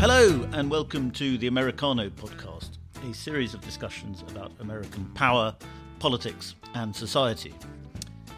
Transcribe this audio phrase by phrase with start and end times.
[0.00, 5.54] Hello, and welcome to the Americano podcast, a series of discussions about American power,
[5.98, 7.52] politics, and society.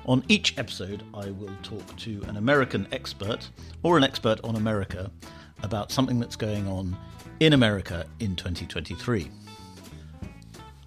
[0.07, 3.49] On each episode, I will talk to an American expert
[3.85, 5.09] or an expert on America
[5.63, 6.97] about something that's going on
[7.39, 9.31] in America in 2023.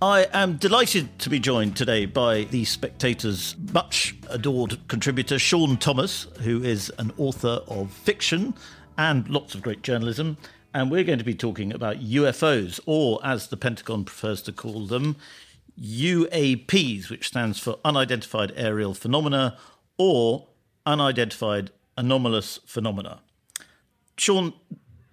[0.01, 6.27] I am delighted to be joined today by the Spectator's much adored contributor, Sean Thomas,
[6.41, 8.53] who is an author of fiction
[8.97, 10.37] and lots of great journalism.
[10.75, 14.85] And we're going to be talking about UFOs, or as the Pentagon prefers to call
[14.85, 15.15] them,
[15.81, 19.57] UAPs, which stands for Unidentified Aerial Phenomena,
[19.97, 20.47] or
[20.85, 23.21] Unidentified Anomalous Phenomena.
[24.17, 24.51] Sean,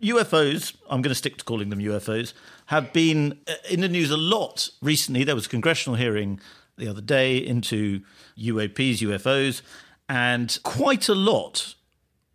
[0.02, 2.32] UFOs, I'm going to stick to calling them UFOs,
[2.66, 5.22] have been uh, in the news a lot recently.
[5.22, 6.40] There was a congressional hearing
[6.76, 8.00] the other day into
[8.36, 9.62] UAPs, UFOs,
[10.08, 11.76] and quite a lot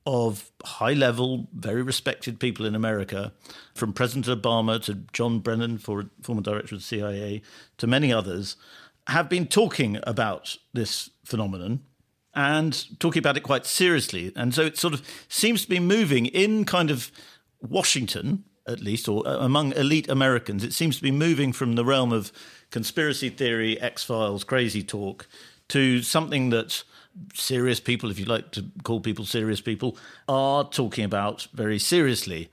[0.07, 3.33] of high level, very respected people in America,
[3.75, 7.41] from President Obama to John Brennan, former director of the CIA,
[7.77, 8.55] to many others,
[9.07, 11.81] have been talking about this phenomenon
[12.33, 14.31] and talking about it quite seriously.
[14.33, 17.11] And so it sort of seems to be moving in kind of
[17.61, 21.83] Washington, at least, or uh, among elite Americans, it seems to be moving from the
[21.83, 22.31] realm of
[22.71, 25.27] conspiracy theory, X Files, crazy talk,
[25.67, 26.83] to something that
[27.33, 32.49] serious people, if you like to call people serious people, are talking about very seriously.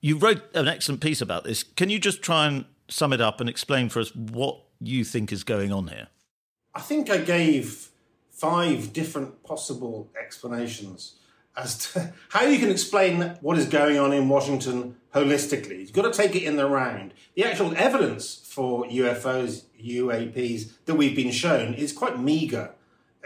[0.00, 1.62] You wrote an excellent piece about this.
[1.62, 5.32] Can you just try and sum it up and explain for us what you think
[5.32, 6.08] is going on here?
[6.74, 7.88] I think I gave
[8.30, 11.14] five different possible explanations
[11.56, 15.80] as to how you can explain what is going on in Washington holistically.
[15.80, 17.14] You've got to take it in the round.
[17.34, 22.72] The actual evidence for UFOs, UAPs that we've been shown is quite meager.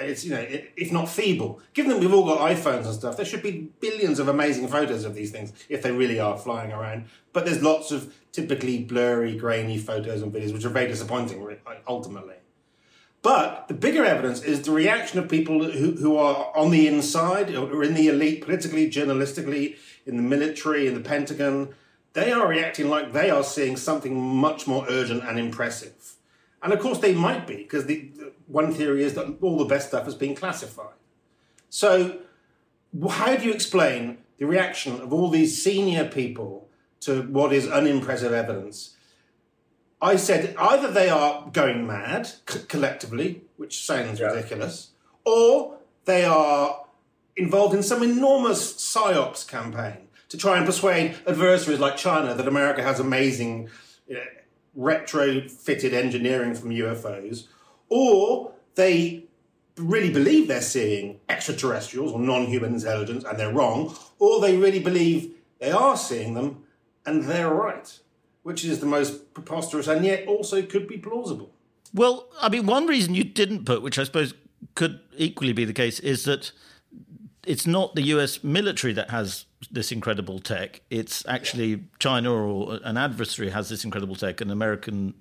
[0.00, 1.60] It's, you know, if not feeble.
[1.74, 5.04] Given that we've all got iPhones and stuff, there should be billions of amazing photos
[5.04, 7.04] of these things if they really are flying around.
[7.32, 12.36] But there's lots of typically blurry, grainy photos and videos, which are very disappointing, ultimately.
[13.22, 17.54] But the bigger evidence is the reaction of people who, who are on the inside,
[17.54, 21.74] or in the elite, politically, journalistically, in the military, in the Pentagon.
[22.14, 26.16] They are reacting like they are seeing something much more urgent and impressive.
[26.62, 29.64] And of course, they might be, because the, the, one theory is that all the
[29.64, 30.94] best stuff has been classified.
[31.70, 32.18] So,
[33.08, 36.68] how do you explain the reaction of all these senior people
[37.00, 38.96] to what is unimpressive evidence?
[40.02, 42.30] I said either they are going mad
[42.68, 44.28] collectively, which sounds yeah.
[44.28, 44.90] ridiculous,
[45.24, 46.84] or they are
[47.36, 52.82] involved in some enormous psyops campaign to try and persuade adversaries like China that America
[52.82, 53.68] has amazing
[54.08, 54.22] you know,
[54.76, 57.46] retrofitted engineering from UFOs,
[57.88, 59.24] or they
[59.76, 65.34] really believe they're seeing extraterrestrials or non-human intelligence and they're wrong, or they really believe
[65.58, 66.64] they are seeing them
[67.06, 67.98] and they're right
[68.42, 71.50] which is the most preposterous and yet also could be plausible.
[71.92, 74.34] Well, I mean, one reason you didn't put, which I suppose
[74.74, 76.52] could equally be the case, is that
[77.46, 80.82] it's not the US military that has this incredible tech.
[80.90, 85.14] It's actually China or an adversary has this incredible tech, and American,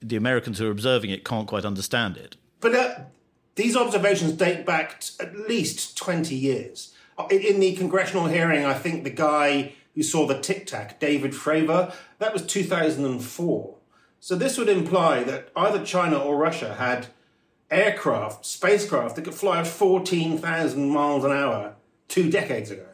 [0.00, 2.36] the Americans who are observing it can't quite understand it.
[2.60, 2.94] But uh,
[3.54, 6.94] these observations date back at least 20 years.
[7.30, 11.92] In the congressional hearing, I think the guy who saw the Tic Tac, David Fravor.
[12.18, 13.74] That was 2004.
[14.20, 17.08] So this would imply that either China or Russia had
[17.70, 21.74] aircraft, spacecraft that could fly at 14,000 miles an hour
[22.08, 22.86] two decades ago.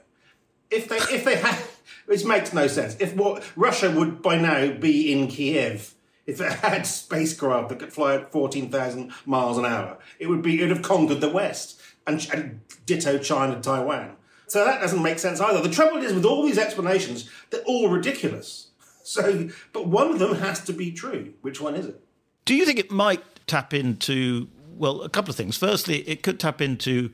[0.70, 1.58] If they, if they had,
[2.06, 2.96] which makes no sense.
[2.98, 5.94] If what Russia would by now be in Kiev,
[6.26, 10.58] if it had spacecraft that could fly at 14,000 miles an hour, it would be,
[10.58, 14.16] it would have conquered the West and, and ditto China, and Taiwan.
[14.46, 15.62] So that doesn't make sense either.
[15.62, 18.68] The trouble is with all these explanations, they're all ridiculous.
[19.02, 21.34] So, but one of them has to be true.
[21.40, 22.00] Which one is it?
[22.44, 25.56] Do you think it might tap into, well, a couple of things.
[25.56, 27.10] Firstly, it could tap into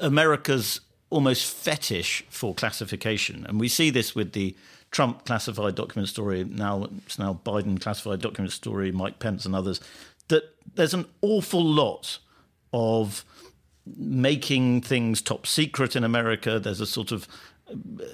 [0.00, 3.46] America's almost fetish for classification.
[3.48, 4.54] And we see this with the
[4.90, 9.80] Trump classified document story, now it's now Biden classified document story, Mike Pence and others,
[10.28, 12.18] that there's an awful lot
[12.72, 13.24] of
[13.96, 16.58] making things top secret in America.
[16.58, 17.26] There's a sort of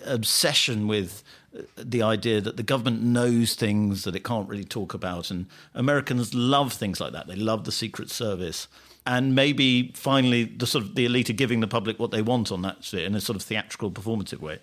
[0.05, 1.23] obsession with
[1.57, 5.31] uh, the idea that the government knows things that it can't really talk about.
[5.31, 7.27] And Americans love things like that.
[7.27, 8.69] They love the Secret Service.
[9.07, 12.51] And maybe finally, the sort of the elite are giving the public what they want
[12.51, 14.61] on that in a sort of theatrical, performative way.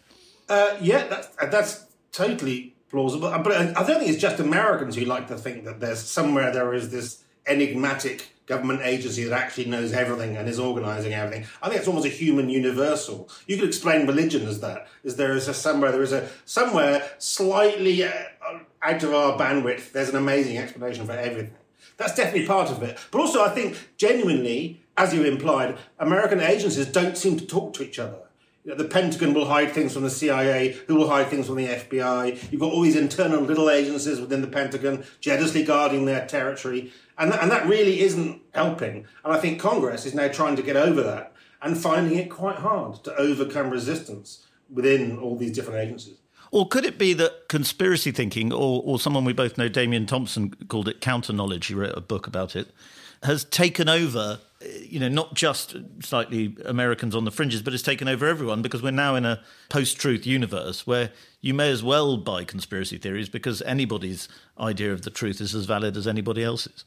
[0.50, 3.28] Uh, yeah, that's, uh, that's totally plausible.
[3.28, 6.52] Uh, but I don't think it's just Americans who like to think that there's somewhere
[6.52, 11.46] there is this enigmatic government agency that actually knows everything and is organizing everything.
[11.62, 13.30] I think it's almost a human universal.
[13.48, 14.88] You could explain religion as that.
[15.04, 18.12] Is there is a somewhere there is a somewhere slightly uh,
[18.82, 19.92] out of our bandwidth.
[19.92, 21.56] There's an amazing explanation for everything.
[21.98, 22.98] That's definitely part of it.
[23.12, 27.84] But also, I think genuinely, as you implied, American agencies don't seem to talk to
[27.84, 28.20] each other.
[28.64, 32.52] The Pentagon will hide things from the CIA, who will hide things from the FBI.
[32.52, 36.94] You've got all these internal little agencies within the Pentagon jealously guarding their territory.
[37.18, 39.08] And, and that really isn't helping.
[39.24, 42.58] And I think Congress is now trying to get over that and finding it quite
[42.58, 46.18] hard to overcome resistance within all these different agencies.
[46.52, 50.52] Or could it be that conspiracy thinking, or, or someone we both know, Damian Thompson,
[50.68, 52.72] called it counter knowledge, he wrote a book about it,
[53.24, 54.40] has taken over,
[54.92, 58.84] you know, not just slightly Americans on the fringes, but it's taken over everyone because
[58.84, 63.30] we're now in a post truth universe where you may as well buy conspiracy theories
[63.30, 64.28] because anybody's
[64.60, 66.84] idea of the truth is as valid as anybody else's.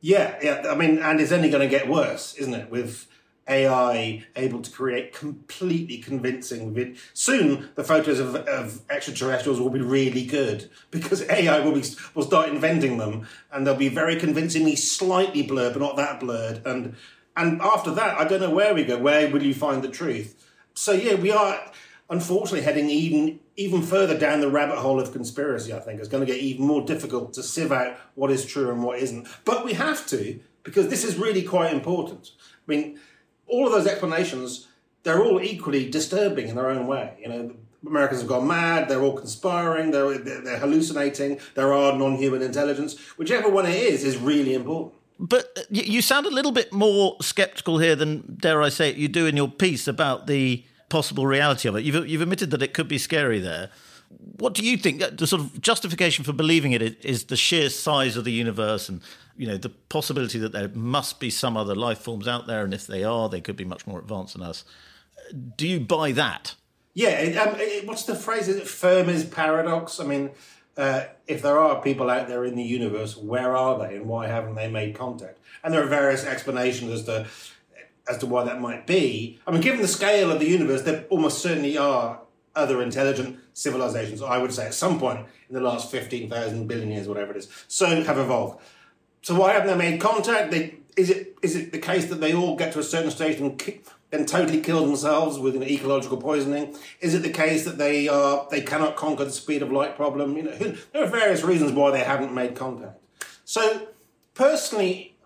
[0.00, 0.64] Yeah, yeah.
[0.68, 2.70] I mean, and it's only going to get worse, isn't it?
[2.70, 3.06] With
[3.48, 9.80] AI able to create completely convincing vid- soon the photos of, of extraterrestrials will be
[9.80, 11.84] really good because AI will be
[12.14, 16.64] will start inventing them and they'll be very convincingly slightly blurred but not that blurred
[16.66, 16.94] and
[17.36, 20.50] and after that I don't know where we go where will you find the truth
[20.74, 21.60] so yeah we are
[22.10, 26.00] unfortunately heading even even further down the rabbit hole of conspiracy, I think.
[26.00, 28.98] It's going to get even more difficult to sieve out what is true and what
[28.98, 29.28] isn't.
[29.44, 32.32] But we have to, because this is really quite important.
[32.40, 32.98] I mean,
[33.46, 34.66] all of those explanations,
[35.04, 37.16] they're all equally disturbing in their own way.
[37.20, 37.54] You know,
[37.86, 42.98] Americans have gone mad, they're all conspiring, they're, they're hallucinating, there are non human intelligence.
[43.16, 44.94] Whichever one it is, is really important.
[45.18, 49.08] But you sound a little bit more skeptical here than, dare I say it, you
[49.08, 51.84] do in your piece about the possible reality of it.
[51.84, 53.70] You've, you've admitted that it could be scary there.
[54.38, 55.00] What do you think?
[55.16, 59.00] The sort of justification for believing it is the sheer size of the universe and
[59.36, 62.72] you know the possibility that there must be some other life forms out there, and
[62.72, 64.64] if they are, they could be much more advanced than us.
[65.56, 66.54] Do you buy that?
[66.94, 67.42] Yeah.
[67.42, 68.46] Um, what's the phrase?
[68.46, 69.98] Is it Fermi's paradox?
[69.98, 70.30] I mean,
[70.76, 74.26] uh, if there are people out there in the universe, where are they, and why
[74.26, 75.38] haven't they made contact?
[75.62, 77.26] And there are various explanations as to
[78.06, 79.40] as to why that might be.
[79.46, 82.20] I mean, given the scale of the universe, there almost certainly are
[82.54, 87.08] other intelligent civilizations, I would say, at some point in the last 15,000 billion years,
[87.08, 88.60] whatever it is, so have evolved.
[89.22, 90.50] So why haven't they made contact?
[90.50, 93.40] They, is it is it the case that they all get to a certain stage
[93.40, 93.58] and
[94.14, 96.76] then totally kill themselves with an ecological poisoning?
[97.00, 100.36] Is it the case that they are they cannot conquer the speed of light problem?
[100.36, 100.56] You know,
[100.92, 103.00] there are various reasons why they haven't made contact.
[103.44, 103.88] So
[104.34, 105.16] personally,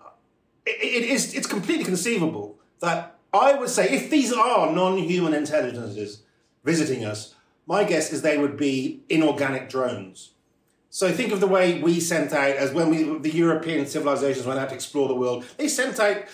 [0.64, 6.22] it, it is it's completely conceivable that I would say if these are non-human intelligences
[6.64, 7.34] visiting us,
[7.66, 10.32] my guess is they would be inorganic drones.
[10.88, 14.58] So think of the way we sent out, as when we the European civilizations went
[14.58, 16.24] out to explore the world, they sent out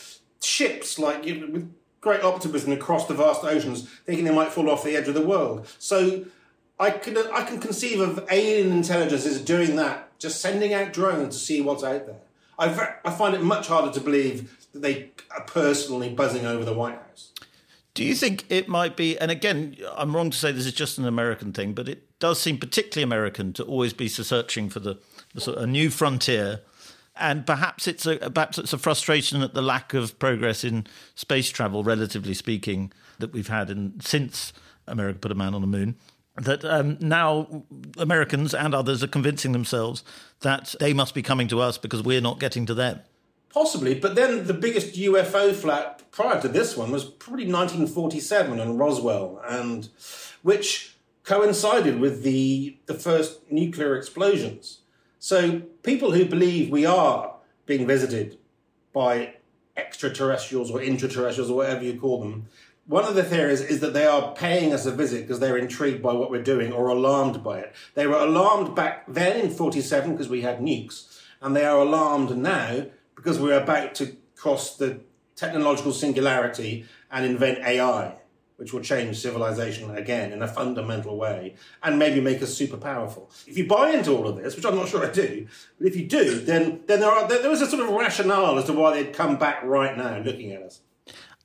[0.41, 1.75] ships like you know, with
[2.05, 5.27] great optimism across the vast oceans, thinking they might fall off the edge of the
[5.27, 5.67] world.
[5.81, 6.27] So
[6.79, 11.45] I can I can conceive of alien intelligences doing that, just sending out drones to
[11.45, 12.21] see what's out there.
[12.57, 12.67] I,
[13.05, 16.95] I find it much harder to believe that they are personally buzzing over the White
[16.95, 17.33] House.
[17.95, 20.99] Do you think it might be, and again, I'm wrong to say this is just
[20.99, 24.99] an American thing, but it does seem particularly American to always be searching for the,
[25.33, 26.61] the sort of a new frontier.
[27.17, 31.49] And perhaps it's a perhaps it's a frustration at the lack of progress in space
[31.49, 34.53] travel, relatively speaking, that we've had in, since
[34.87, 35.97] America put a man on the moon.
[36.37, 37.65] That um, now
[37.97, 40.03] Americans and others are convincing themselves
[40.41, 43.01] that they must be coming to us because we're not getting to them.
[43.51, 48.77] Possibly, but then the biggest UFO flap prior to this one was probably 1947 in
[48.77, 49.89] Roswell, and
[50.43, 54.81] which coincided with the the first nuclear explosions.
[55.25, 58.37] So people who believe we are being visited
[58.93, 59.37] by
[59.75, 62.49] extraterrestrials or intraterrestrials or whatever you call them,
[62.87, 66.03] one of the theories is that they are paying us a visit because they're intrigued
[66.03, 67.75] by what we're doing or alarmed by it.
[67.95, 72.37] They were alarmed back then in 47 because we had nukes, and they are alarmed
[72.37, 72.85] now
[73.17, 75.01] because we're about to cross the
[75.37, 78.17] technological singularity and invent AI,
[78.57, 83.31] which will change civilization again in a fundamental way and maybe make us super powerful.
[83.47, 85.47] If you buy into all of this, which I'm not sure I do,
[85.79, 88.65] but if you do, then then there are there is a sort of rationale as
[88.67, 90.81] to why they'd come back right now looking at us.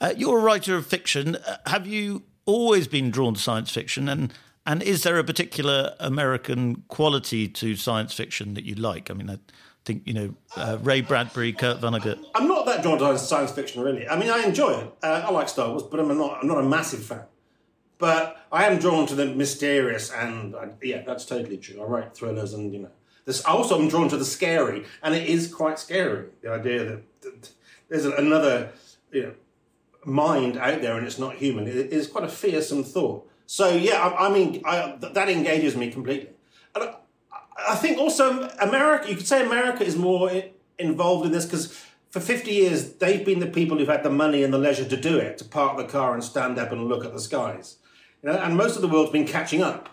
[0.02, 1.36] Uh, you're a writer of fiction.
[1.36, 4.34] Uh, have you always been drawn to science fiction and
[4.66, 9.10] and is there a particular American quality to science fiction that you like?
[9.10, 9.40] I mean, I,
[9.86, 12.24] think you know uh, Ray Bradbury, Kurt Vonnegut.
[12.36, 12.48] I'm
[12.84, 14.08] that drawn to science fiction, really.
[14.08, 14.94] I mean, I enjoy it.
[15.04, 16.40] Uh, I like Star Wars, but I'm not.
[16.42, 17.24] I'm not a massive fan.
[17.98, 21.82] But I am drawn to the mysterious, and uh, yeah, that's totally true.
[21.82, 22.92] I write thrillers, and you know,
[23.26, 26.30] This, also, I'm drawn to the scary, and it is quite scary.
[26.42, 27.50] The idea that, that
[27.90, 28.72] there's another
[29.12, 29.34] you know,
[30.06, 33.28] mind out there and it's not human it is quite a fearsome thought.
[33.46, 36.30] So yeah, I, I mean, I, that engages me completely.
[36.76, 36.96] And I,
[37.70, 39.10] I think also America.
[39.10, 40.32] You could say America is more
[40.78, 44.44] involved in this because for 50 years, they've been the people who've had the money
[44.44, 47.06] and the leisure to do it, to park the car and stand up and look
[47.06, 47.78] at the skies.
[48.24, 49.90] You know, and most of the world's been catching up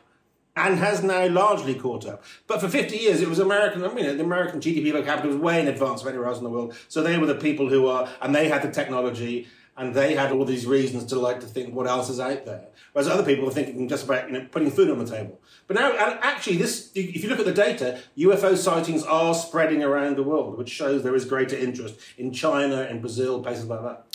[0.56, 2.24] and has now largely caught up.
[2.46, 5.36] But for 50 years, it was American, I mean, the American GDP per capita was
[5.36, 6.74] way in advance of anywhere else in the world.
[6.88, 10.32] So they were the people who are, and they had the technology, and they had
[10.32, 12.66] all these reasons to like to think what else is out there.
[12.92, 15.40] Whereas other people are thinking just about, you know, putting food on the table.
[15.66, 20.16] But now, actually, this, if you look at the data, UFO sightings are spreading around
[20.16, 24.06] the world, which shows there is greater interest in China, in Brazil, places like that.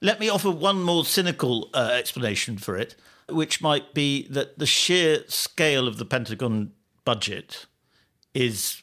[0.00, 2.96] Let me offer one more cynical uh, explanation for it
[3.32, 6.72] which might be that the sheer scale of the Pentagon
[7.04, 7.66] budget
[8.34, 8.82] is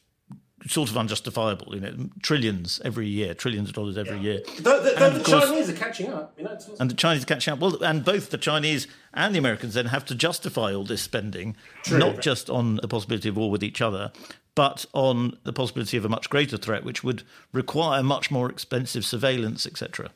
[0.65, 1.75] sort of unjustifiable.
[1.75, 4.23] You know, trillions every year, trillions of dollars every yeah.
[4.23, 4.39] year.
[4.57, 6.33] The, the, the course, Chinese are catching up.
[6.37, 7.59] You know, and the Chinese are catching up.
[7.59, 11.55] Well, and both the Chinese and the Americans then have to justify all this spending,
[11.83, 11.99] True.
[11.99, 14.11] not just on the possibility of war with each other,
[14.55, 17.23] but on the possibility of a much greater threat, which would
[17.53, 20.09] require much more expensive surveillance, etc.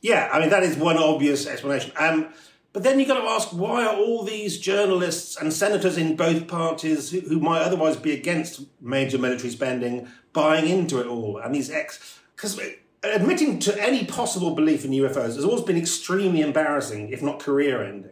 [0.00, 1.92] Yeah, I mean that is one obvious explanation.
[1.98, 2.28] Um,
[2.74, 6.48] but then you've got to ask why are all these journalists and senators in both
[6.48, 11.38] parties who, who might otherwise be against major military spending buying into it all?
[11.38, 12.18] And these ex.
[12.34, 12.60] Because
[13.04, 17.82] admitting to any possible belief in UFOs has always been extremely embarrassing, if not career
[17.82, 18.10] ending.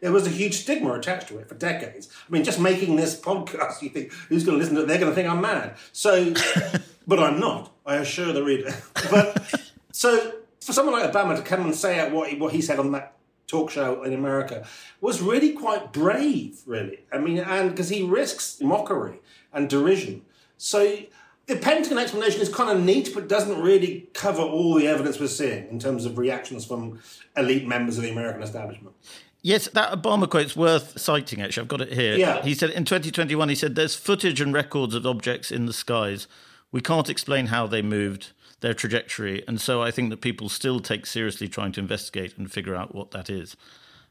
[0.00, 2.08] There was a huge stigma attached to it for decades.
[2.26, 4.88] I mean, just making this podcast, you think, who's going to listen to it?
[4.88, 5.76] They're going to think I'm mad.
[5.92, 6.32] So,
[7.06, 8.74] but I'm not, I assure the reader.
[9.10, 12.78] But so, for someone like Obama to come and say out what what he said
[12.78, 13.16] on that
[13.50, 14.66] talk show in America
[15.00, 17.00] was really quite brave, really.
[17.12, 19.20] I mean, and because he risks mockery
[19.52, 20.22] and derision.
[20.56, 20.98] So
[21.46, 25.26] the Pentagon explanation is kind of neat, but doesn't really cover all the evidence we're
[25.26, 27.00] seeing in terms of reactions from
[27.36, 28.94] elite members of the American establishment.
[29.42, 31.62] Yes, that Obama quote's worth citing, actually.
[31.62, 32.14] I've got it here.
[32.14, 32.42] Yeah.
[32.42, 36.28] He said in 2021, he said, There's footage and records of objects in the skies.
[36.72, 39.44] We can't explain how they moved their trajectory.
[39.46, 42.94] And so I think that people still take seriously trying to investigate and figure out
[42.94, 43.56] what that is.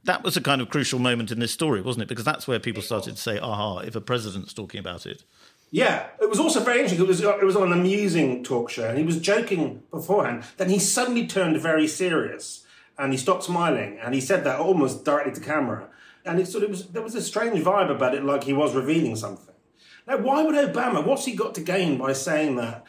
[0.05, 2.09] That was a kind of crucial moment in this story, wasn't it?
[2.09, 5.23] Because that's where people started to say, aha, if a president's talking about it.
[5.71, 7.03] Yeah, it was also very interesting.
[7.03, 10.43] It was it was on an amusing talk show, and he was joking beforehand.
[10.57, 12.65] Then he suddenly turned very serious,
[12.97, 15.89] and he stopped smiling, and he said that almost directly to camera.
[16.25, 18.73] And it sort of was there was a strange vibe about it, like he was
[18.73, 19.53] revealing something.
[20.07, 21.05] Now, why would Obama?
[21.05, 22.83] What's he got to gain by saying that?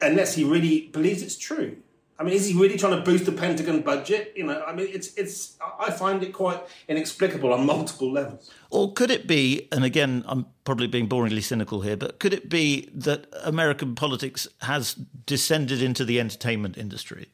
[0.00, 1.76] Unless he really believes it's true.
[2.18, 4.32] I mean, is he really trying to boost the Pentagon budget?
[4.34, 5.58] You know, I mean, it's it's.
[5.78, 8.50] I find it quite inexplicable on multiple levels.
[8.70, 9.68] Or could it be?
[9.70, 14.48] And again, I'm probably being boringly cynical here, but could it be that American politics
[14.62, 17.28] has descended into the entertainment industry,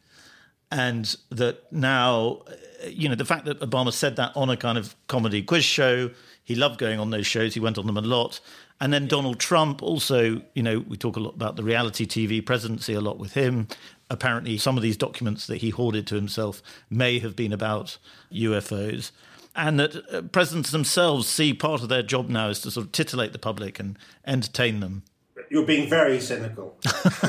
[0.73, 2.43] and that now,
[2.89, 6.11] you know, the fact that Obama said that on a kind of comedy quiz show,
[6.43, 7.55] he loved going on those shows.
[7.55, 8.41] He went on them a lot.
[8.83, 12.45] And then Donald Trump also, you know, we talk a lot about the reality TV
[12.45, 13.69] presidency a lot with him.
[14.11, 16.61] Apparently, some of these documents that he hoarded to himself
[16.91, 17.97] may have been about
[18.33, 19.13] UFOs.
[19.55, 22.91] And that uh, presidents themselves see part of their job now is to sort of
[22.91, 23.97] titillate the public and
[24.27, 25.05] entertain them.
[25.49, 26.77] You're being very cynical.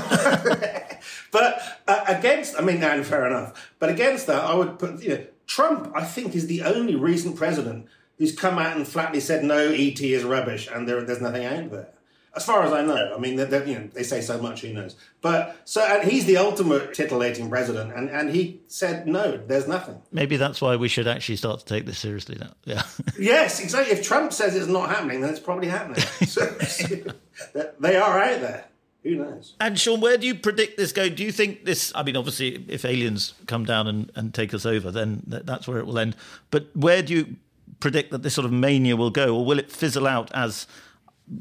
[1.32, 3.72] but uh, against, I mean, and fair enough.
[3.78, 7.36] But against that, I would put, you know, Trump, I think, is the only recent
[7.36, 7.86] president
[8.18, 11.72] who's come out and flatly said no, ET is rubbish, and there, there's nothing out
[11.72, 11.90] there.
[12.36, 14.62] As far as I know, I mean, they're, they're, you know, they say so much.
[14.62, 14.96] Who knows?
[15.22, 20.02] But so, and he's the ultimate titillating president, and, and he said no, there's nothing.
[20.12, 22.54] Maybe that's why we should actually start to take this seriously now.
[22.66, 22.82] Yeah.
[23.20, 23.94] yes, exactly.
[23.94, 26.02] If Trump says it's not happening, then it's probably happening.
[26.26, 26.46] so,
[27.80, 28.66] they are out there.
[29.04, 29.54] Who knows?
[29.60, 31.14] And Sean, where do you predict this going?
[31.14, 31.92] Do you think this?
[31.94, 35.78] I mean, obviously, if aliens come down and, and take us over, then that's where
[35.78, 36.16] it will end.
[36.52, 37.36] But where do you
[37.80, 40.68] predict that this sort of mania will go, or will it fizzle out as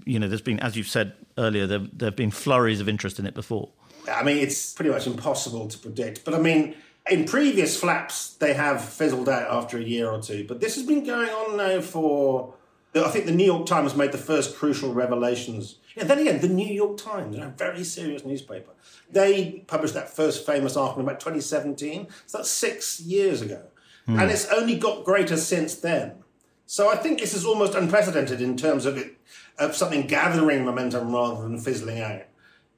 [0.04, 0.28] you know?
[0.28, 3.34] There's been, as you've said earlier, there there have been flurries of interest in it
[3.34, 3.70] before.
[4.10, 6.24] I mean, it's pretty much impossible to predict.
[6.24, 6.74] But I mean,
[7.10, 10.44] in previous flaps, they have fizzled out after a year or two.
[10.46, 12.54] But this has been going on now for.
[12.94, 15.76] I think the New York Times made the first crucial revelations.
[15.96, 18.70] And then again, the New York Times, a very serious newspaper,
[19.10, 22.08] they published that first famous article in about 2017.
[22.26, 23.62] So that's six years ago.
[24.06, 24.20] Mm.
[24.20, 26.22] And it's only got greater since then.
[26.66, 29.16] So I think this is almost unprecedented in terms of it,
[29.59, 32.23] of something gathering momentum rather than fizzling out.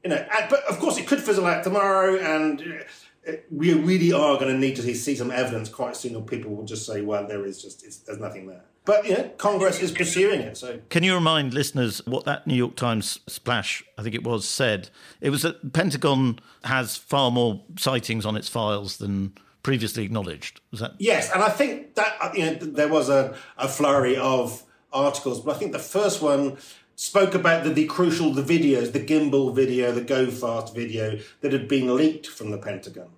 [0.02, 2.84] You know, but of course it could fizzle out tomorrow, and
[3.26, 6.54] uh, we really are going to need to see some evidence quite soon, or people
[6.54, 9.92] will just say, "Well, there is just there's nothing there." But you know, Congress is
[9.92, 10.58] pursuing it.
[10.58, 14.46] So, can you remind listeners what that New York Times splash, I think it was,
[14.46, 14.90] said?
[15.22, 19.32] It was that Pentagon has far more sightings on its files than
[19.64, 20.60] previously acknowledged.
[20.70, 20.92] Was that?
[20.98, 25.40] Yes, and I think that uh, you know there was a, a flurry of articles,
[25.40, 26.56] but I think the first one
[26.94, 31.52] spoke about the, the crucial the videos, the gimbal video, the go fast video that
[31.52, 33.08] had been leaked from the Pentagon.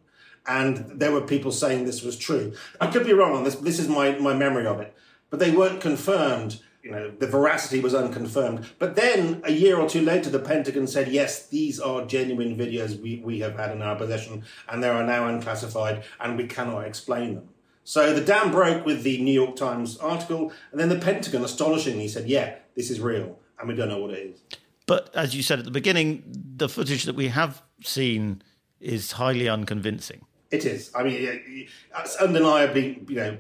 [0.48, 2.54] And there were people saying this was true.
[2.80, 4.94] I could be wrong on this, but this is my, my memory of it.
[5.28, 6.60] But they weren't confirmed.
[6.86, 8.64] You know, the veracity was unconfirmed.
[8.78, 13.00] But then a year or two later, the Pentagon said, yes, these are genuine videos
[13.00, 16.86] we, we have had in our possession, and they are now unclassified, and we cannot
[16.86, 17.48] explain them.
[17.82, 22.08] So the dam broke with the New York Times article, and then the Pentagon astonishingly
[22.08, 24.40] said, yeah, this is real and we don't know what it is.
[24.86, 26.22] But as you said at the beginning,
[26.56, 28.42] the footage that we have seen
[28.80, 30.24] is highly unconvincing.
[30.50, 30.92] It is.
[30.94, 33.38] I mean, it's undeniably, you know,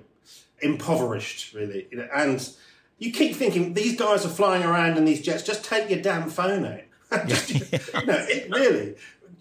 [0.60, 1.86] impoverished, really.
[2.14, 2.48] And
[2.98, 5.42] you keep thinking these guys are flying around in these jets.
[5.42, 6.80] Just take your damn phone out.
[7.28, 7.60] just, you
[8.06, 8.96] know, it really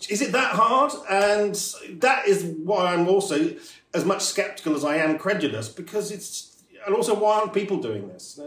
[0.10, 0.92] is it that hard?
[1.10, 1.56] And
[2.02, 3.56] that is why I'm also
[3.94, 8.08] as much skeptical as I am credulous because it's and also why aren't people doing
[8.08, 8.40] this?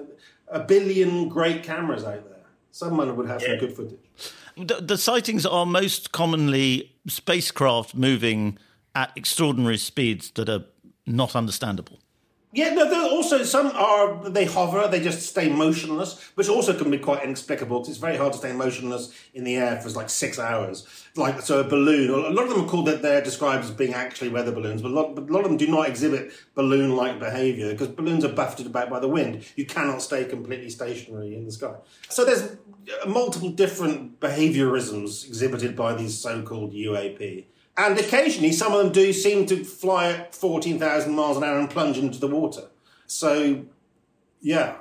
[0.51, 2.39] a billion great cameras out there.
[2.71, 3.49] Someone would have yeah.
[3.49, 3.99] some good footage.
[4.57, 8.57] The, the, sightings are most commonly spacecraft moving
[8.95, 10.65] at extraordinary speeds that are
[11.07, 11.99] not understandable.
[12.59, 16.99] Yeah, no, also some are they hover, they just stay motionless, which also can be
[16.99, 20.41] quite inexplicable because it's very hard to stay motionless in the air for like six
[20.41, 20.85] hours.
[21.15, 22.11] Like so, a balloon.
[22.11, 24.91] A lot of them are called that they're described as being actually weather balloons, but
[24.91, 28.33] a lot, but a lot of them do not exhibit balloon-like behaviour because balloons are
[28.33, 29.45] buffeted about by the wind.
[29.55, 31.77] You cannot stay completely stationary in the sky.
[32.09, 37.45] So there's uh, multiple different behaviorisms exhibited by these so-called UAP.
[37.79, 41.71] And occasionally, some of them do seem to fly at 14,000 miles an hour and
[41.71, 42.63] plunge into the water.
[43.07, 43.67] So,
[44.41, 44.79] yeah,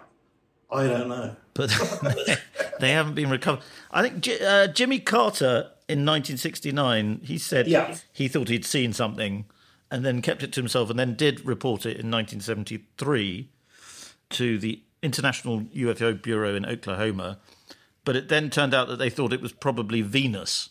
[0.71, 1.35] I don't know.
[1.53, 1.69] But
[2.79, 3.63] they haven't been recovered.
[3.91, 7.95] I think uh, Jimmy Carter in 1969, he said yeah.
[8.11, 9.45] he thought he'd seen something
[9.91, 13.47] and then kept it to himself and then did report it in 1973
[14.31, 17.37] to the International UFO Bureau in Oklahoma.
[18.03, 20.69] But it then turned out that they thought it was probably Venus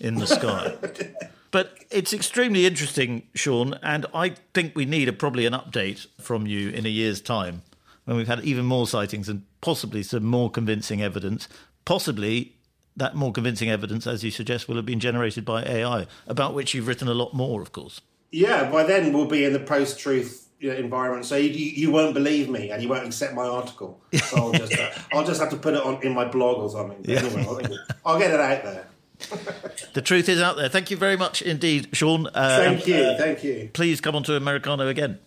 [0.00, 0.76] in the sky.
[1.52, 6.46] But it's extremely interesting, Sean, and I think we need a, probably an update from
[6.46, 7.62] you in a year's time
[8.06, 11.48] when we've had even more sightings and possibly some more convincing evidence.
[11.84, 12.54] Possibly
[12.96, 16.72] that more convincing evidence, as you suggest, will have been generated by AI, about which
[16.72, 18.00] you've written a lot more, of course.
[18.30, 22.48] Yeah, by then we'll be in the post truth environment, so you, you, won't believe
[22.48, 24.00] me and you won't accept my article.
[24.14, 26.70] So I'll just uh, I'll just have to put it on in my blog or
[26.70, 27.04] something.
[27.04, 27.18] Yeah.
[27.18, 28.86] Anyway, I'll, I'll get it out there
[29.94, 30.68] the truth is out there.
[30.68, 32.26] Thank you very much indeed, Sean.
[32.28, 32.96] Uh, thank you.
[32.96, 33.70] Uh, thank you.
[33.72, 35.18] Please come on to Americano again.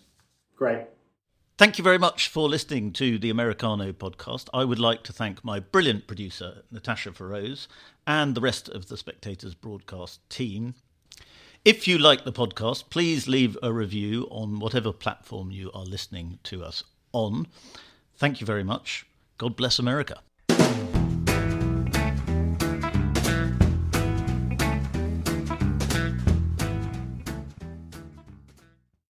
[0.56, 0.86] Great.
[1.58, 4.50] Thank you very much for listening to the Americano podcast.
[4.54, 7.68] I would like to thank my brilliant producer, Natasha Feroze,
[8.06, 10.76] and the rest of the Spectators broadcast team.
[11.64, 16.40] If you like the podcast, please leave a review on whatever platform you are listening
[16.44, 17.48] to us on.
[18.18, 19.06] Thank you very much.
[19.38, 20.20] God bless America.